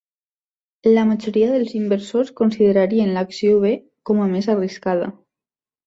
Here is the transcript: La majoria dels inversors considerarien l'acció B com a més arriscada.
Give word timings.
La 0.95 1.03
majoria 1.09 1.51
dels 1.51 1.75
inversors 1.81 2.33
considerarien 2.41 3.15
l'acció 3.19 3.63
B 3.67 3.75
com 4.11 4.25
a 4.27 4.31
més 4.37 4.53
arriscada. 4.57 5.13